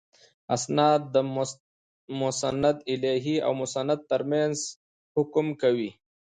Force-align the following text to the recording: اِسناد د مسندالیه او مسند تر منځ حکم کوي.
اِسناد 0.55 1.01
د 1.13 1.15
مسندالیه 2.21 3.35
او 3.45 3.51
مسند 3.61 3.99
تر 4.11 4.21
منځ 4.31 4.55
حکم 5.15 5.47
کوي. 5.61 5.89